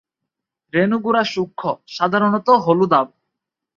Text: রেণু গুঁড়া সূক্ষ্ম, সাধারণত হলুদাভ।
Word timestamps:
রেণু 0.73 0.97
গুঁড়া 0.99 1.23
সূক্ষ্ম, 1.33 1.63
সাধারণত 1.87 2.47
হলুদাভ। 2.65 3.07